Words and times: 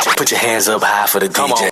Put 0.00 0.06
your, 0.06 0.14
put 0.14 0.30
your 0.30 0.40
hands 0.40 0.66
up 0.66 0.82
high 0.82 1.06
for 1.06 1.20
the 1.20 1.28
Come 1.28 1.50
DJ. 1.50 1.64
On. 1.64 1.70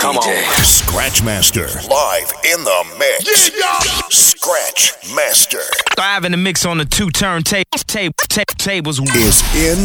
Come 0.00 0.16
DJ. 0.16 0.48
on. 0.48 0.64
Scratch 0.64 1.22
Master. 1.22 1.66
Live 1.88 2.32
in 2.52 2.64
the 2.64 2.84
mix. 2.98 3.50
Yeah, 3.50 3.60
yeah. 3.60 3.78
Scratch 4.10 4.94
Master. 5.14 5.60
Live 5.96 6.24
in 6.24 6.32
the 6.32 6.38
mix 6.38 6.66
on 6.66 6.78
the 6.78 6.84
two 6.84 7.08
turntable 7.10 7.62
tape, 7.86 8.14
tape, 8.28 8.48
tables. 8.58 8.98
Is 8.98 9.42
in 9.54 9.78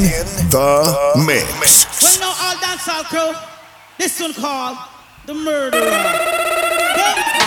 the 0.50 1.24
mix. 1.28 1.86
Well, 2.02 2.20
now 2.20 2.30
all 2.30 2.56
dancehall 2.56 3.04
crew. 3.04 3.36
This 4.00 4.20
one 4.20 4.34
called 4.34 4.76
The 5.28 5.36
Murderer. 5.36 7.43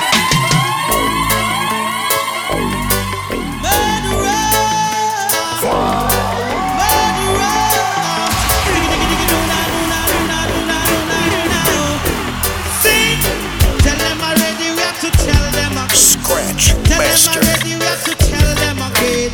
Already, 17.36 17.76
we 17.76 17.84
have 17.84 18.04
to 18.04 18.14
tell 18.14 18.54
them 18.62 18.78
again. 18.88 19.30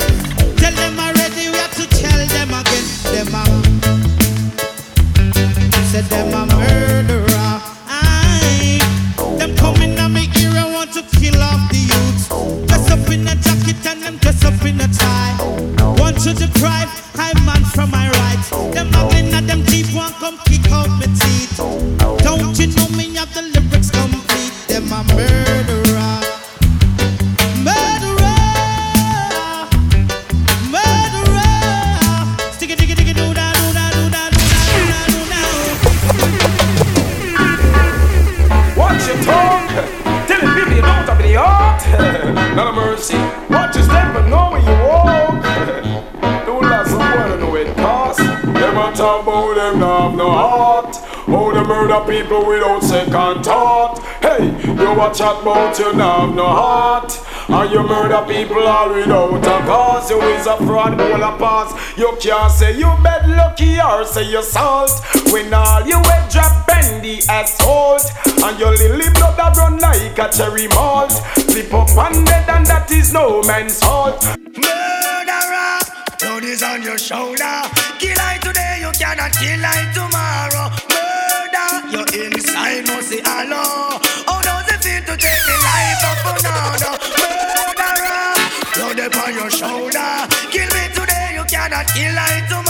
Tell 0.57 0.75
them 0.75 0.99
already, 0.99 1.49
we 1.51 1.57
have 1.57 1.75
to 1.77 1.87
tell 1.89 2.27
them 2.27 2.51
again. 2.61 2.85
Them 3.15 3.35
a, 3.35 3.45
said 5.91 6.05
them 6.07 6.35
a 6.35 6.47
murderer. 6.47 7.22
Watch 55.13 55.19
chat 55.19 55.43
about 55.43 55.79
you 55.79 55.93
not 55.95 56.21
have 56.21 56.35
no 56.35 56.47
heart. 56.47 57.21
And 57.49 57.71
you 57.73 57.83
murder 57.83 58.25
people 58.27 58.67
all 58.67 58.89
without 58.95 59.63
a 59.63 59.67
cause. 59.67 60.11
You 60.11 60.21
is 60.21 60.47
a 60.47 60.57
fraud, 60.59 61.01
all 61.01 61.23
a 61.23 61.39
pass. 61.39 61.99
You 61.99 62.17
can't 62.21 62.51
say 62.51 62.77
you 62.79 62.91
bed 63.03 63.29
lucky 63.29 63.81
or 63.81 64.05
say 64.05 64.31
you 64.31 64.43
salt. 64.43 64.91
When 65.31 65.53
all 65.53 65.87
you 65.87 65.97
head 65.97 66.31
drop 66.31 66.67
bend 66.67 67.05
the 67.05 67.19
assault. 67.31 68.11
And 68.27 68.59
your 68.59 68.73
lily 68.73 69.11
blood 69.15 69.37
that 69.39 69.57
run 69.57 69.79
like 69.79 70.19
a 70.19 70.31
cherry 70.33 70.69
malt. 70.69 71.13
Flip 71.51 71.73
up 71.75 71.91
and 71.91 72.27
dead 72.27 72.49
and 72.49 72.67
that 72.67 72.91
is 72.91 73.13
no 73.13 73.43
man's 73.43 73.81
fault. 73.81 74.23
Murderer, 74.57 75.79
blood 76.21 76.45
is 76.45 76.63
on 76.63 76.83
your 76.83 76.99
shoulder. 76.99 77.63
Kill 77.99 78.17
I 78.19 78.39
today, 78.41 78.79
you 78.81 78.93
cannot 78.99 79.33
kill 79.33 79.61
I 79.61 79.93
tomorrow. 79.93 80.71
Murder, 80.89 81.69
your 81.93 82.27
inside 82.27 82.87
must 82.87 83.09
say 83.11 83.21
hello. 83.25 84.12
You 91.83 92.13
cannot 92.13 92.49
kill 92.49 92.62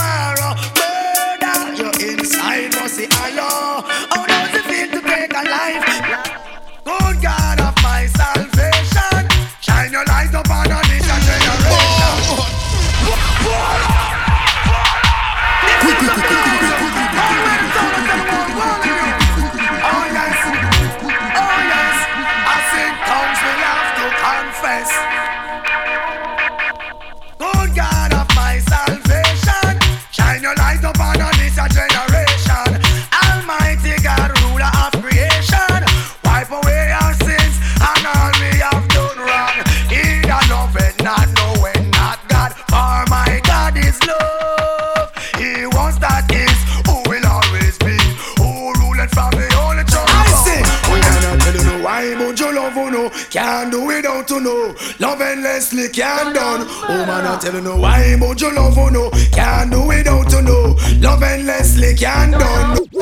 Love 54.99 55.21
endlessly 55.21 55.89
can't 55.89 56.35
done. 56.35 56.65
Oh 56.67 57.05
man, 57.05 57.25
I 57.25 57.37
tell 57.39 57.53
you 57.53 57.61
no 57.61 57.77
why, 57.77 58.15
but 58.19 58.39
you 58.41 58.53
love 58.53 58.77
you 58.77 58.91
know, 58.91 59.09
can't 59.31 59.71
do 59.71 59.87
without 59.87 60.29
to 60.29 60.41
know. 60.41 60.75
Love 60.99 61.23
endlessly 61.23 61.95
can't 61.95 62.31
done. 62.31 62.92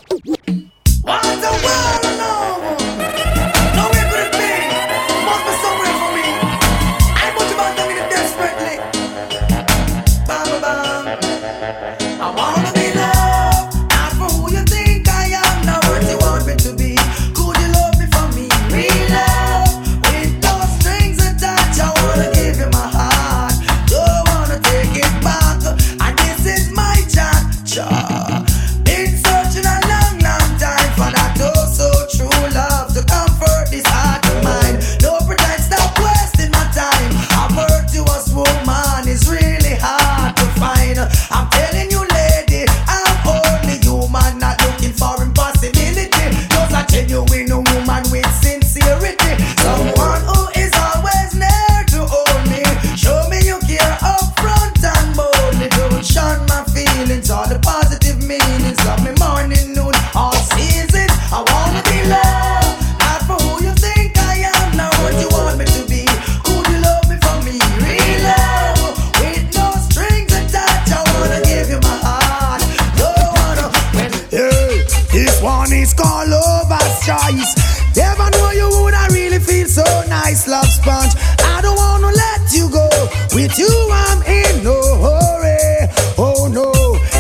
This 75.11 75.41
one 75.41 75.71
is 75.73 75.93
called 75.93 76.29
Lover's 76.29 77.05
Choice. 77.05 77.55
Never 77.95 78.29
know 78.31 78.51
you 78.51 78.69
would 78.81 78.93
I 78.93 79.07
really 79.11 79.39
feel 79.39 79.67
so 79.67 79.83
nice, 80.07 80.47
love 80.47 80.67
sponge. 80.67 81.13
I 81.43 81.61
don't 81.61 81.75
wanna 81.75 82.11
let 82.15 82.51
you 82.53 82.69
go. 82.69 82.87
With 83.35 83.57
you, 83.59 83.69
I'm 83.91 84.21
in 84.23 84.63
no 84.63 84.79
hurry. 85.03 85.89
Oh 86.17 86.47
no, 86.47 86.71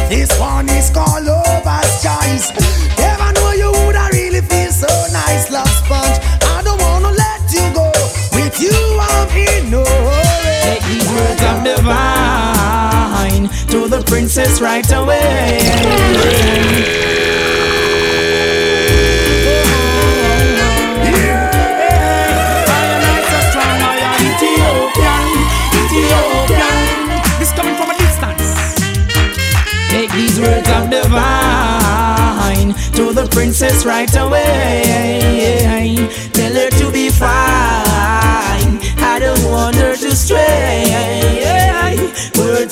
this 0.07 0.31
one 0.39 0.69
is 0.69 0.89
called 0.89 1.25
Lover's 1.25 2.01
Choice. 2.01 2.51
Never 2.97 3.33
know 3.33 3.51
you 3.51 3.71
would 3.71 3.95
I 3.95 4.09
really 4.13 4.41
feel 4.41 4.71
so 4.71 4.87
nice, 5.11 5.51
love 5.51 5.69
sponge. 5.69 6.17
I 6.55 6.61
don't 6.63 6.79
wanna 6.79 7.11
let 7.11 7.41
you 7.51 7.65
go. 7.73 7.91
With 8.31 8.59
you, 8.61 8.77
I'm 8.99 9.29
in 9.35 9.69
no 9.69 9.83
hurry. 9.83 10.59
Take 10.63 10.83
these 10.87 11.07
words 11.11 11.41
of 11.43 11.63
divine 11.63 13.49
to 13.67 13.87
the 13.87 14.01
princess 14.07 14.61
right 14.61 14.89
away. 14.93 15.70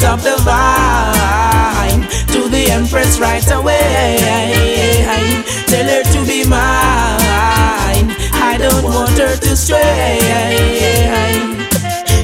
Of 0.10 0.24
the 0.24 0.38
vine 0.44 2.02
to 2.34 2.50
the 2.50 2.66
empress 2.72 3.20
right 3.20 3.46
away. 3.52 4.18
Tell 5.68 5.86
her 5.86 6.04
to 6.14 6.26
be 6.26 6.44
mine. 6.50 8.08
I 8.34 8.58
don't 8.58 8.84
want 8.84 9.18
her 9.20 9.36
to 9.36 9.56
stray 9.56 10.20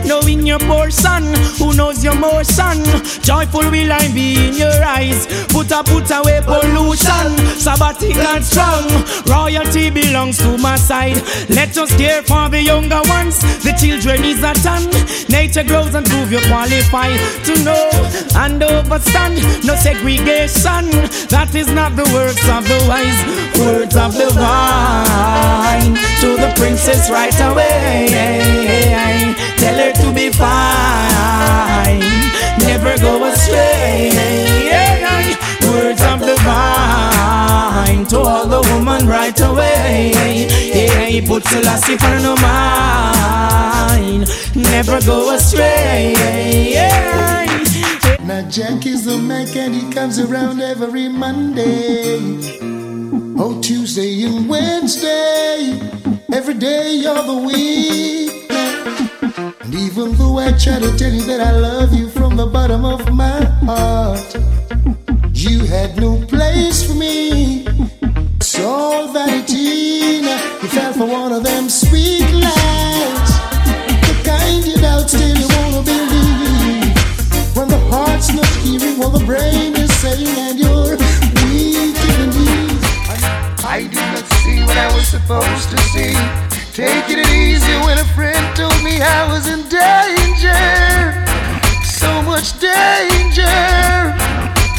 knowing 0.06 0.46
your 0.46 0.60
poor 0.60 0.90
son, 0.90 1.24
who 1.58 1.74
knows 1.74 1.95
your 2.06 2.16
more 2.16 2.44
son. 2.44 2.78
Joyful 3.22 3.66
will 3.72 3.92
I 3.92 4.08
be 4.14 4.48
in 4.48 4.54
your 4.54 4.80
eyes. 4.84 5.26
Put 5.50 5.72
a 5.72 5.82
put 5.84 6.10
away 6.12 6.40
pollution, 6.46 7.28
sabbatic 7.58 8.16
and 8.16 8.46
strong. 8.46 8.86
Royalty 9.26 9.90
belongs 9.90 10.38
to 10.38 10.56
my 10.60 10.76
side. 10.76 11.18
Let 11.50 11.76
us 11.78 11.90
care 11.98 12.22
for 12.22 12.48
the 12.48 12.62
younger 12.62 13.02
ones. 13.10 13.40
The 13.64 13.74
children 13.82 14.24
is 14.24 14.44
a 14.44 14.54
ton. 14.66 14.86
Nature 15.30 15.64
grows 15.64 15.96
and 15.96 16.06
prove 16.06 16.32
you 16.32 16.42
qualify 16.48 17.10
to 17.48 17.54
know 17.64 17.90
and 18.36 18.62
overstand. 18.62 19.42
No 19.66 19.76
segregation. 19.76 20.86
That 21.34 21.56
is 21.56 21.70
not 21.72 21.96
the 21.96 22.06
words 22.14 22.44
of 22.56 22.64
the 22.70 22.80
wise. 22.88 23.20
Words 23.60 23.96
of 23.96 24.14
the 24.14 24.30
vine 24.30 25.96
to 26.22 26.30
the 26.38 26.54
princess 26.56 27.10
right 27.10 27.40
away. 27.50 29.34
Tell 29.58 29.78
her 29.80 29.94
to 29.94 30.14
be 30.14 30.30
fine, 30.30 31.95
never 32.86 33.02
go 33.02 33.26
astray. 33.26 34.12
Words 35.62 36.02
of 36.04 36.20
the 36.20 36.36
vine 36.44 38.06
to 38.08 38.20
all 38.20 38.48
the 38.48 38.62
woman 38.74 39.08
right 39.08 39.40
away. 39.42 40.12
Hey, 40.14 41.22
put 41.26 41.44
Selassie 41.46 41.98
for 41.98 42.20
no 42.22 42.36
mind, 42.36 44.30
never 44.56 45.02
go 45.02 45.36
astray. 45.36 46.14
Now 48.24 48.48
Jack 48.50 48.86
is 48.86 49.06
the 49.06 49.18
Mac 49.18 49.56
and 49.56 49.74
he 49.74 49.92
comes 49.92 50.20
around 50.20 50.62
every 50.62 51.10
Monday. 51.10 52.20
Oh, 53.38 53.60
Tuesday 53.62 54.24
and 54.24 54.48
Wednesday, 54.48 55.80
every 56.32 56.56
day 56.56 57.04
of 57.06 57.28
the 57.28 57.38
week. 57.46 58.25
Even 59.78 60.14
though 60.16 60.38
I 60.38 60.54
try 60.54 60.80
to 60.80 60.98
tell 60.98 61.12
you 61.12 61.24
that 61.24 61.42
I 61.42 61.52
love 61.52 61.94
you 61.94 62.10
from 62.10 62.38
the 62.38 62.46
bottom 62.46 62.86
of 62.86 63.12
my 63.14 63.44
heart, 63.66 64.34
you 65.34 65.66
had 65.66 65.98
no 65.98 66.26
place 66.28 66.88
for 66.88 66.94
me. 66.94 67.66
It's 68.38 68.58
all 68.58 69.12
vanity. 69.12 70.24
You 70.64 70.70
fell 70.70 70.94
for 70.94 71.06
one 71.06 71.34
of 71.34 71.44
them 71.44 71.68
sweet 71.68 72.24
lies. 72.32 73.32
The 74.08 74.16
kind 74.24 74.66
you 74.66 74.78
doubt 74.78 75.10
still 75.10 75.36
you 75.36 75.48
wanna 75.60 75.84
believe. 75.84 76.96
When 77.58 77.68
the 77.68 77.82
heart's 77.92 78.34
not 78.34 78.48
hearing 78.64 78.98
what 78.98 79.12
the 79.12 79.26
brain 79.26 79.76
is 79.76 79.94
saying 80.00 80.40
and 80.40 80.58
you're 80.58 80.96
weak 81.44 82.00
in 82.00 82.16
the 82.22 82.28
knees. 82.32 82.84
I 83.66 83.90
did 83.92 83.96
not 83.96 84.26
see 84.40 84.62
what 84.62 84.78
I 84.78 84.88
was 84.96 85.08
supposed 85.10 85.70
to 85.72 85.78
see. 85.92 86.55
Taking 86.76 87.20
it 87.20 87.30
easy 87.32 87.72
when 87.88 87.98
a 87.98 88.04
friend 88.20 88.36
told 88.54 88.76
me 88.84 89.00
I 89.00 89.32
was 89.32 89.48
in 89.48 89.64
danger. 89.72 90.60
So 91.88 92.22
much 92.28 92.60
danger. 92.60 93.48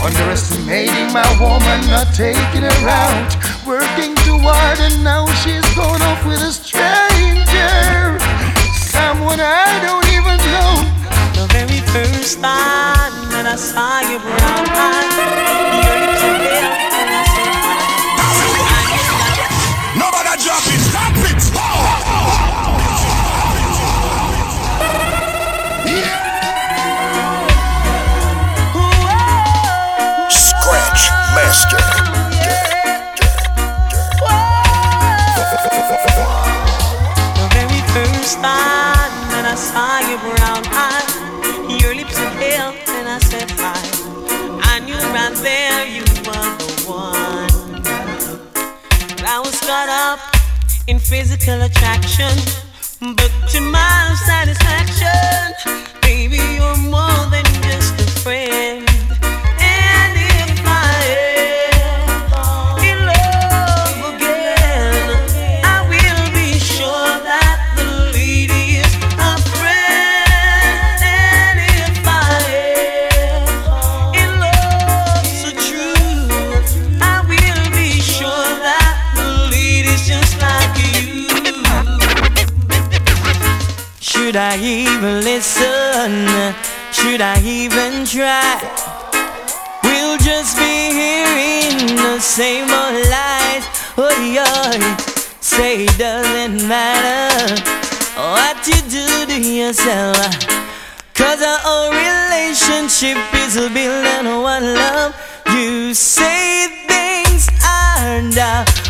Underestimating 0.04 1.08
my 1.16 1.24
woman, 1.40 1.80
not 1.88 2.12
taking 2.12 2.68
her 2.68 2.80
out. 2.84 3.32
Working 3.64 4.12
too 4.28 4.36
hard, 4.44 4.78
and 4.78 5.02
now 5.02 5.24
she's 5.40 5.64
gone 5.72 6.02
off 6.04 6.20
with 6.28 6.44
a 6.44 6.52
stranger. 6.52 8.20
Someone 8.92 9.40
I 9.40 9.80
don't 9.80 10.04
even 10.12 10.36
know. 10.52 10.84
The 11.32 11.48
very 11.48 11.80
first 11.96 12.44
time 12.44 13.32
that 13.32 13.48
I 13.48 13.56
saw 13.56 14.04
your 14.04 14.20
brown 14.20 14.68
eyes, 14.68 15.16
physical 51.08 51.62
attraction, 51.62 52.65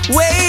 the 0.08 0.45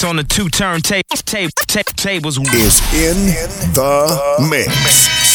mix 0.00 0.04
on 0.04 0.16
the 0.16 0.24
two 0.24 0.48
turntable 0.48 1.02
tape, 1.24 1.50
tape, 1.66 1.84
tables. 1.96 2.38
is 2.38 2.80
in 2.94 3.26
the 3.74 4.48
mix. 4.50 4.72
Scratch 4.72 5.29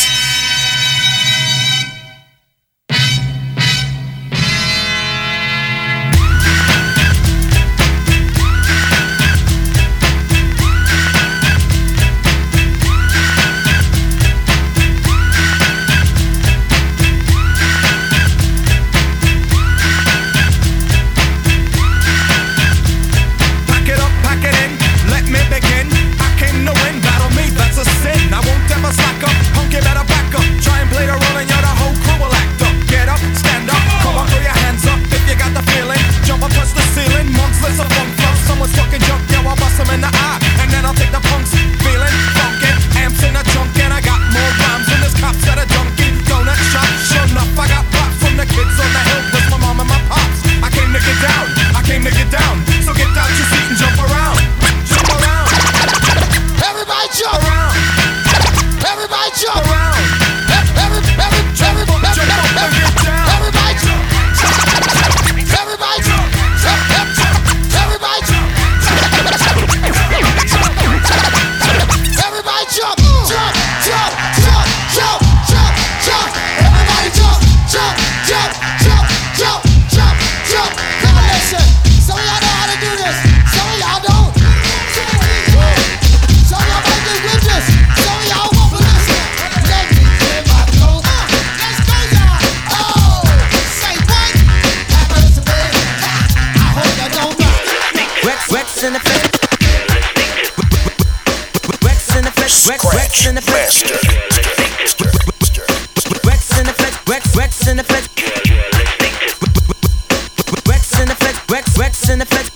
Rex 111.78 112.10
and 112.10 112.22
effects. 112.22 112.52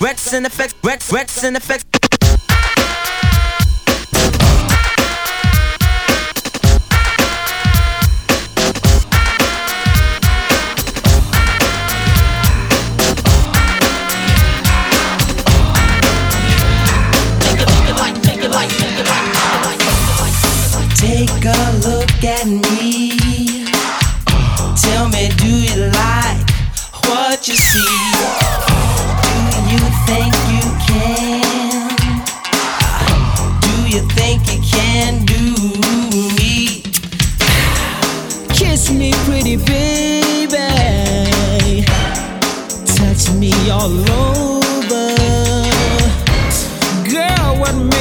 Rex 0.00 0.32
and 0.34 0.46
effects. 0.46 0.74
Rex, 0.84 1.12
Rex 1.12 1.44
and 1.44 1.56
effects. 1.56 1.97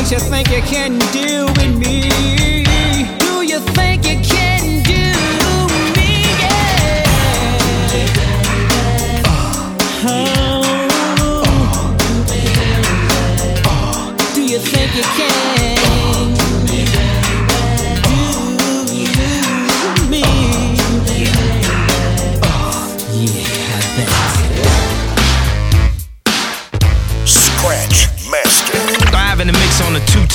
what 0.10 0.14
you 0.14 0.30
think 0.30 0.50
you 0.50 0.62
can 0.62 0.98
do 1.12 1.46
with 1.48 1.78
me? 1.78 2.10
Do 3.20 3.42
you 3.42 3.60
think 3.60 4.06
you 4.06 4.16
can 4.24 4.84
do 4.84 5.12
me? 5.96 6.22
Yeah. 6.40 7.04
Oh. 10.06 10.88
Oh. 13.66 14.16
Do 14.34 14.42
you 14.42 14.60
think 14.60 14.96
you 14.96 15.04
can? 15.04 15.37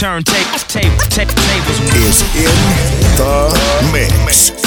turn 0.02 0.25
tape, 0.25 0.49
tape, 0.66 0.99
tape, 1.11 1.28
tables 1.28 1.80
is 1.94 2.23
in 2.35 2.50
the 3.16 3.90
mix. 3.92 4.62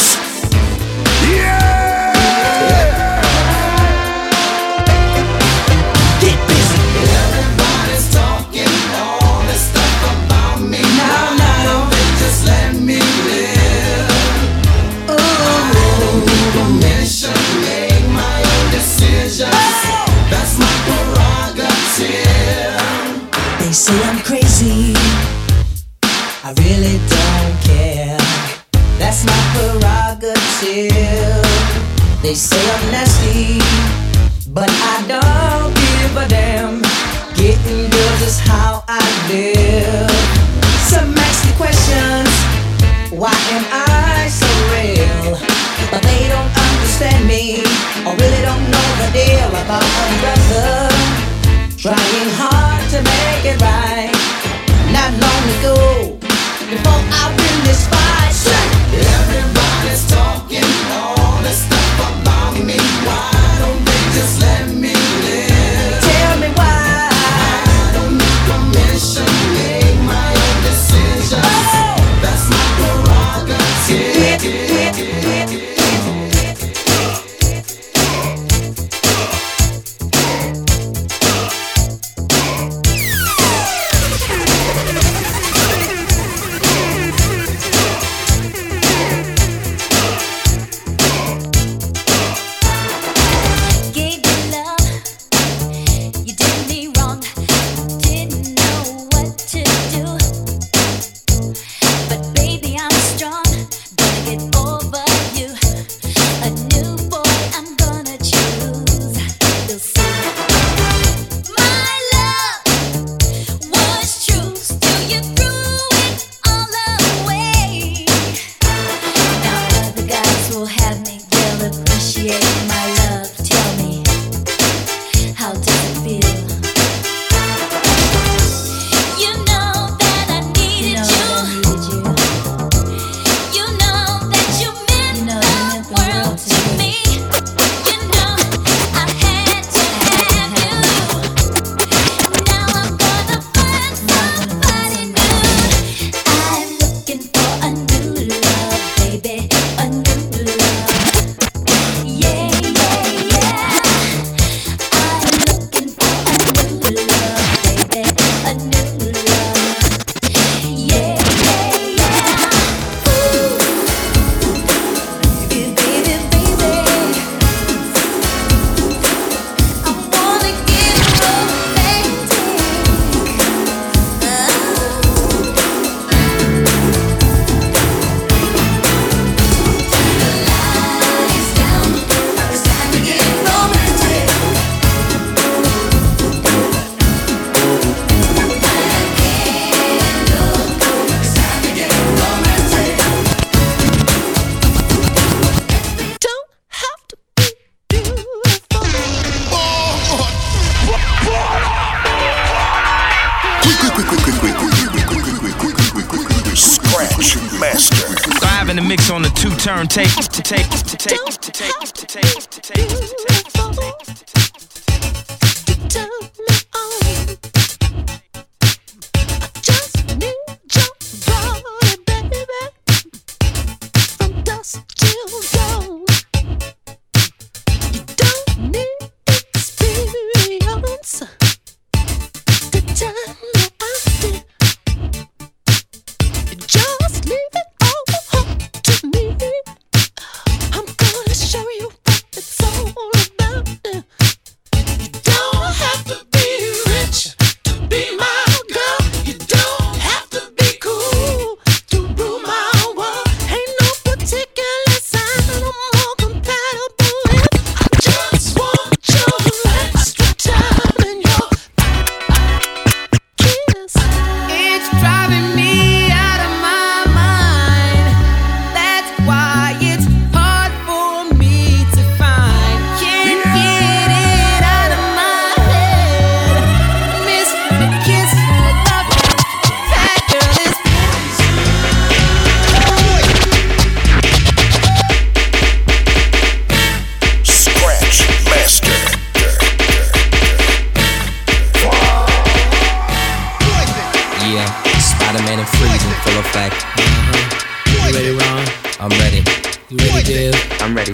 On 209.75 209.87
the 209.87 210.15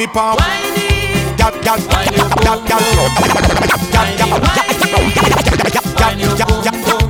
me 0.00 0.06
pa. 0.06 0.32
Whiny, 0.32 1.36
Gal, 1.36 1.52
gal, 1.60 1.80
whine 1.92 2.08
your 2.16 2.28
gal, 2.40 2.56
boom 2.56 2.64
gal, 2.64 2.80
gal, 2.80 3.12
Whiny, 3.92 4.32
whiny, 4.32 4.80
whine 6.00 6.20
your 6.20 6.36
boom 6.48 6.80
boom. 6.88 7.04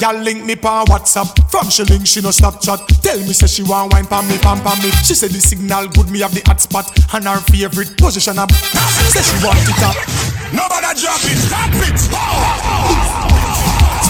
Gal 0.00 0.18
link 0.18 0.44
me 0.44 0.56
pa 0.56 0.84
WhatsApp. 0.90 1.30
From 1.48 1.70
she 1.70 1.84
link 1.84 2.06
she 2.06 2.20
no 2.20 2.32
stop 2.32 2.60
chat 2.60 2.80
Tell 3.02 3.18
me 3.18 3.32
say 3.32 3.46
she 3.46 3.62
want 3.62 3.92
wine 3.92 4.06
pa 4.06 4.20
me 4.22 4.36
pam 4.38 4.60
pam 4.62 4.76
me. 4.82 4.90
She 5.06 5.14
say 5.14 5.28
the 5.28 5.38
signal 5.38 5.86
good 5.94 6.10
me 6.10 6.20
have 6.20 6.34
the 6.34 6.42
hot 6.44 6.60
spot. 6.60 6.90
And 7.14 7.24
her 7.24 7.38
favorite 7.54 7.96
position 7.96 8.38
up 8.38 8.50
Say 8.50 9.22
she 9.22 9.38
want 9.46 9.62
it 9.62 9.82
up. 9.86 9.94
Nobody 10.50 10.90
drop 10.98 11.22
it, 11.22 11.38
stop 11.38 11.70
it. 11.86 11.98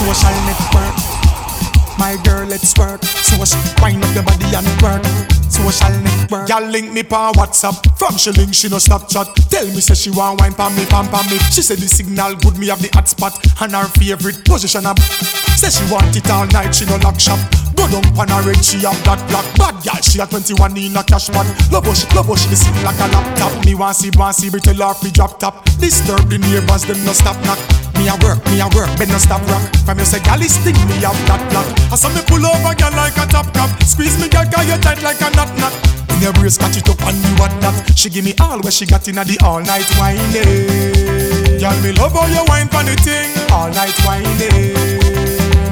Social 0.01 0.37
network 0.49 0.95
My 2.01 2.17
girl 2.25 2.47
let's 2.49 2.73
work. 2.77 3.03
Social 3.05 3.61
Wind 3.83 4.03
up 4.03 4.09
the 4.17 4.23
body 4.25 4.49
and 4.57 4.81
work 4.81 5.24
Social 5.65 5.97
network. 6.05 6.45
Gal 6.47 6.69
link 6.69 6.93
me 6.93 7.01
pa 7.01 7.31
WhatsApp. 7.33 7.73
From 7.97 8.17
she 8.17 8.29
link 8.37 8.53
she 8.53 8.69
no 8.69 8.77
stop 8.77 9.09
chat 9.09 9.25
Tell 9.49 9.65
me 9.65 9.81
say 9.81 9.95
she 9.95 10.11
want 10.11 10.39
wine 10.39 10.53
pa 10.53 10.69
me 10.69 10.85
pam 10.85 11.07
pam 11.09 11.25
me. 11.25 11.39
She 11.49 11.63
say 11.65 11.73
the 11.73 11.87
signal 11.89 12.35
good 12.35 12.57
me 12.57 12.67
have 12.67 12.77
the 12.81 12.89
hot 12.93 13.09
spot 13.09 13.33
And 13.61 13.73
her 13.73 13.89
favorite 13.97 14.45
position 14.45 14.85
up 14.85 14.99
Say 15.57 15.73
she 15.73 15.81
want 15.91 16.15
it 16.15 16.29
all 16.29 16.45
night 16.53 16.69
she 16.75 16.85
no 16.85 16.97
lock 17.01 17.19
shop. 17.19 17.39
Go 17.73 17.89
down 17.89 18.05
pan 18.13 18.29
her 18.29 18.45
head 18.45 18.61
she 18.63 18.85
have 18.85 18.93
that 19.09 19.17
black. 19.25 19.45
Bad 19.57 19.81
gal 19.81 20.01
she 20.05 20.21
a 20.21 20.27
21 20.29 20.77
in 20.77 20.95
a 20.95 21.03
cash 21.03 21.33
pot. 21.33 21.49
Love 21.73 21.89
she, 21.97 22.05
love 22.13 22.29
she 22.37 22.45
dey 22.53 22.61
sing 22.61 22.77
like 22.85 23.01
a 23.01 23.07
laptop. 23.09 23.65
Me 23.65 23.73
want 23.73 23.97
see, 23.97 24.11
want 24.13 24.35
see, 24.37 24.53
but 24.53 24.61
tell 24.61 24.77
her 24.77 24.93
drop 25.09 25.39
top. 25.39 25.65
Disturb 25.81 26.29
the 26.29 26.37
neighbors 26.37 26.85
them 26.85 27.01
no 27.05 27.13
stop 27.13 27.41
knock 27.49 27.57
me 27.97 28.07
a 28.07 28.15
work, 28.23 28.39
me 28.51 28.59
a 28.59 28.67
work, 28.75 28.89
but 28.97 29.07
no 29.09 29.17
stop 29.17 29.41
rock. 29.49 29.63
From 29.85 29.99
you 29.99 30.05
say, 30.05 30.19
gal 30.21 30.41
is 30.41 30.55
sting 30.55 30.77
me 30.87 31.03
up 31.03 31.17
that 31.27 31.41
block. 31.51 31.67
I 31.91 31.95
saw 31.95 32.09
me 32.09 32.21
pull 32.27 32.45
over, 32.45 32.73
gal 32.75 32.91
like 32.93 33.17
a 33.17 33.25
top 33.27 33.53
cap. 33.53 33.69
Squeeze 33.83 34.19
me, 34.21 34.29
gal, 34.29 34.45
gal 34.49 34.63
you 34.63 34.77
tight 34.81 35.01
like 35.03 35.21
a 35.21 35.29
knot 35.35 35.51
knot. 35.57 35.73
In 36.15 36.21
your 36.21 36.33
brace, 36.33 36.57
catch 36.57 36.77
it 36.77 36.87
up 36.87 37.01
and 37.03 37.17
me 37.19 37.29
what 37.39 37.51
that. 37.59 37.75
She 37.95 38.09
give 38.09 38.23
me 38.23 38.33
all 38.39 38.59
where 38.61 38.71
she 38.71 38.85
got 38.85 39.07
in 39.07 39.17
a 39.17 39.23
the 39.25 39.35
all 39.43 39.59
night 39.59 39.87
whining. 39.99 41.59
Gal, 41.59 41.75
me 41.83 41.91
love 41.91 42.13
how 42.13 42.27
you 42.27 42.43
wine 42.47 42.69
for 42.71 42.83
the 42.83 42.95
thing, 43.03 43.31
all 43.51 43.67
night 43.75 43.95
whining. 44.07 44.75